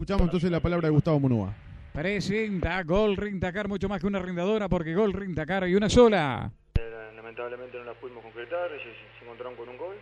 [0.00, 1.52] Escuchamos entonces la palabra de Gustavo Munúa.
[1.92, 6.50] Presenta Gol Rintacar, mucho más que una rindadora, porque Gol Rintacar hay una sola.
[6.78, 9.94] Eh, lamentablemente no la pudimos concretar, ellos se encontraron con un gol,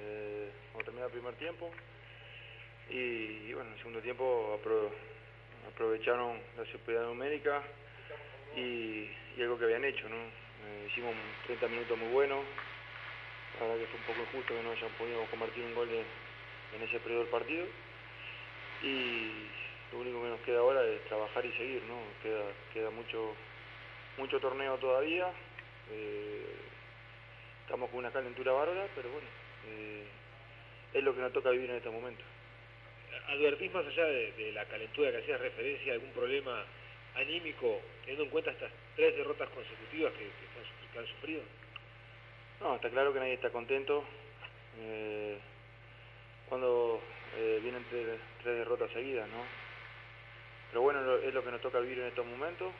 [0.00, 1.70] eh, cuando terminó el primer tiempo.
[2.90, 4.90] Y, y bueno, en el segundo tiempo apro-
[5.72, 7.62] aprovecharon la superioridad numérica
[8.56, 9.06] y,
[9.38, 10.16] y algo que habían hecho, ¿no?
[10.16, 11.14] Eh, hicimos
[11.46, 12.40] 30 minutos muy buenos,
[13.60, 16.02] la verdad que fue un poco injusto que no hayan podido convertir un gol en,
[16.02, 17.64] en ese periodo del partido.
[18.84, 19.30] Y
[19.92, 21.98] lo único que nos queda ahora es trabajar y seguir, ¿no?
[22.22, 23.34] Queda, queda mucho,
[24.18, 25.32] mucho torneo todavía.
[25.90, 26.56] eh,
[27.64, 29.26] estamos con una calentura bárbara, pero bueno,
[29.68, 30.04] eh,
[30.92, 32.22] es lo que nos toca vivir en este momento.
[33.28, 36.64] ¿Advertís más allá de, de la calentura que hacías referencia, algún problema
[37.14, 41.42] anímico, teniendo en cuenta estas tres derrotas consecutivas que han sufrido?
[42.60, 44.04] No, está claro que nadie está contento.
[44.80, 45.38] eh,
[46.48, 47.00] cuando
[47.36, 49.44] eh, vienen tres, derrotas seguidas, ¿no?
[50.70, 52.72] Pero bueno, es lo que nos toca vivir en estos momentos.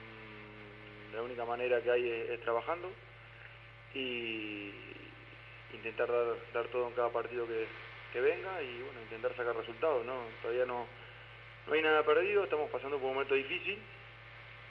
[0.00, 2.90] Mm, la única manera que hay es, es trabajando
[3.94, 4.72] y
[5.72, 7.66] intentar dar, dar todo en cada partido que,
[8.12, 10.24] que venga y bueno, intentar sacar resultados, ¿no?
[10.42, 10.86] Todavía no,
[11.66, 13.78] no hay nada perdido, estamos pasando por un momento difícil.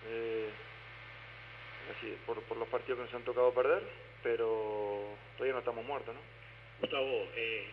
[0.08, 0.50] eh,
[1.98, 3.84] así, por, por los partidos que nos han tocado perder,
[4.24, 6.22] pero todavía no estamos muertos, ¿no?
[6.82, 7.68] Gustavo, eh,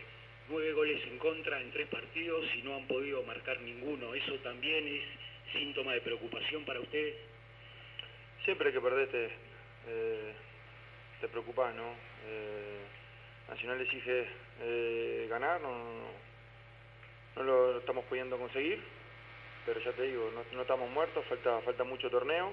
[0.53, 4.15] nueve goles en contra en tres partidos y no han podido marcar ninguno.
[4.15, 5.03] ¿Eso también es
[5.53, 7.17] síntoma de preocupación para ustedes?
[8.45, 9.25] Siempre que perdés te,
[9.89, 10.33] eh,
[11.23, 11.95] te preocupás, ¿no?
[12.27, 12.81] Eh,
[13.49, 14.27] Nacional exige
[14.63, 15.71] eh, ganar, no,
[17.37, 18.81] no, lo estamos pudiendo conseguir,
[19.67, 22.53] pero ya te digo, no, no estamos muertos, falta, falta mucho torneo.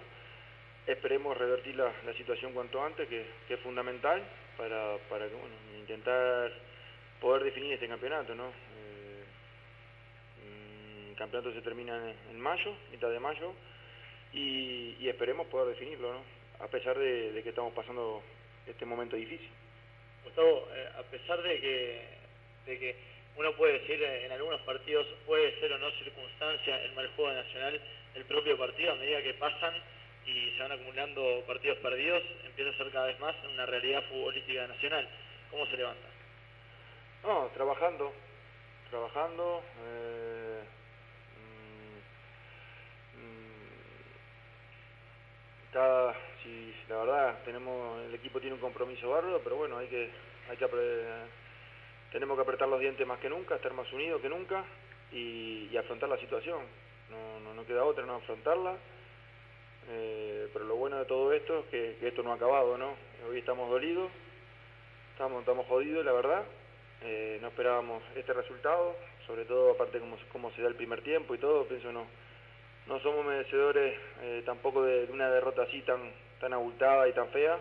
[0.88, 4.22] Esperemos revertir la, situación cuanto antes, que, es fundamental
[4.58, 6.52] para, para bueno, intentar
[7.20, 8.48] poder definir este campeonato, ¿no?
[8.48, 9.24] Eh,
[10.46, 13.54] mm, el campeonato se termina en, mayo, mitad de mayo,
[14.34, 16.24] y, esperemos poder definirlo, ¿no?
[16.64, 18.22] A pesar de, que estamos pasando
[18.68, 19.50] este momento difícil.
[20.24, 22.02] Gustavo, eh, a pesar de que,
[22.66, 22.96] de que
[23.36, 27.34] uno puede decir eh, en algunos partidos puede ser o no circunstancia el mal juego
[27.34, 27.82] Nacional,
[28.16, 29.74] el propio partido a medida que pasan
[30.26, 34.68] y se van acumulando partidos perdidos, empieza a ser cada vez más una realidad futbolística
[34.68, 35.08] nacional.
[35.50, 36.19] ¿Cómo se levanta?
[37.24, 38.12] No, trabajando,
[38.90, 39.62] trabajando.
[39.86, 40.64] eh,
[43.16, 43.74] mm, mm,
[46.44, 50.10] si la verdad tenemos, el equipo tiene un compromiso bárbaro, pero bueno, hay que,
[50.50, 50.66] hay que
[52.12, 54.64] tenemos que apretar los dientes más que nunca, estar más unidos que nunca
[55.12, 56.62] y, y afrontar la situación.
[57.12, 58.78] No, no, no queda otra, no afrontarla.
[59.90, 62.94] Eh, pero lo bueno de todo esto es que, que esto no ha acabado, ¿no?
[63.28, 64.10] Hoy estamos dolidos,
[65.14, 66.44] estamos, estamos jodidos, la verdad.
[67.02, 68.96] Eh, no esperábamos este resultado,
[69.26, 72.06] sobre todo aparte cómo, cómo se da el primer tiempo y todo, pienso no,
[72.88, 76.12] no somos merecedores eh, tampoco de, de una derrota así tan,
[76.42, 77.58] tan abultada y tan fea.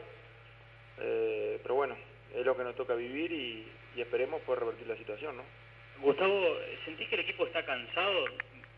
[1.00, 1.96] Eh, pero bueno,
[2.34, 5.44] es lo que nos toca vivir y, y esperemos poder revertir la situación, ¿no?
[6.00, 8.24] Gustavo, ¿sentís que el equipo está cansado,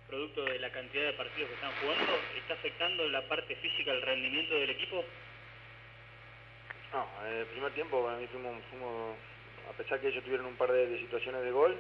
[0.09, 2.13] producto de la cantidad de partidos que están jugando?
[2.37, 5.05] ¿Está afectando la parte física, el rendimiento del equipo?
[6.93, 9.17] No, en el primer tiempo para mí fuimos, fuimos
[9.71, 11.77] a pesar que ellos tuvieron un par de, situaciones de gol,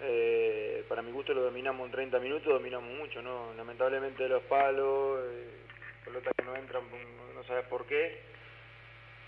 [0.00, 3.52] eh, para mi gusto lo dominamos en 30 minutos, dominamos mucho, ¿no?
[3.56, 5.48] Lamentablemente los palos, eh,
[6.04, 6.82] pelotas que no entran,
[7.34, 8.20] no, sabes por qué.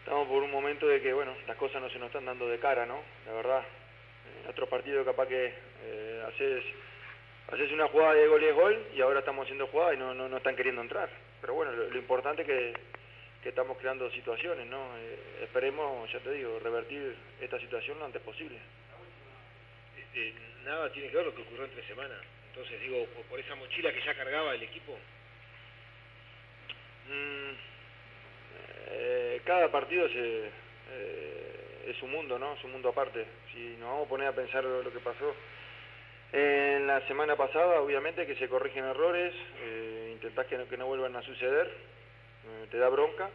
[0.00, 2.58] Estamos por un momento de que, bueno, las cosas no se nos están dando de
[2.58, 3.00] cara, ¿no?
[3.26, 3.62] La verdad.
[4.42, 5.52] En otros partidos capaz que
[5.84, 6.64] eh, haces,
[7.52, 10.14] haces una jugada de gol y es gol y ahora estamos haciendo jugada y no,
[10.14, 11.08] no, no están queriendo entrar.
[11.40, 12.74] Pero bueno, lo, lo importante es que,
[13.44, 14.98] que estamos creando situaciones, ¿no?
[14.98, 18.58] Eh, esperemos, ya te digo, revertir esta situación lo antes posible.
[20.14, 20.34] Eh,
[20.64, 22.18] nada tiene que ver lo que ocurrió entre semanas.
[22.48, 24.98] Entonces, digo, por, por esa mochila que ya cargaba el equipo,
[27.06, 27.52] Mm,
[28.88, 32.54] eh, cada partido se, eh, es un mundo, ¿no?
[32.54, 33.26] Es un mundo aparte.
[33.52, 35.34] Si nos vamos a poner a pensar lo, lo que pasó
[36.32, 40.86] en la semana pasada, obviamente que se corrigen errores, eh, intentás que no, que no
[40.86, 42.03] vuelvan a suceder, eh,
[42.70, 43.30] te da bronca.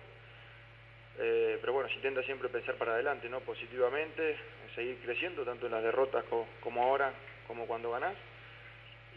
[1.22, 3.42] Eh, pero bueno, se intenta siempre pensar para adelante, ¿no?
[3.42, 4.38] Positivamente,
[4.74, 7.12] seguir creciendo, tanto en las derrotas co- como ahora,
[7.48, 8.16] como cuando ganás.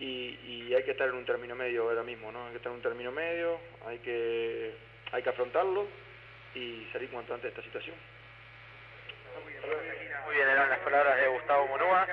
[0.01, 2.45] Y, y hay que estar en un término medio ahora mismo, ¿no?
[2.47, 4.75] Hay que estar en un término medio, hay que,
[5.13, 5.87] hay que afrontarlo
[6.55, 7.95] y salir cuanto antes de esta situación.
[10.27, 12.07] Muy bien, eran las palabras de Gustavo Monúa.